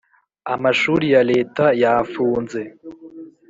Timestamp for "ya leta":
1.13-1.65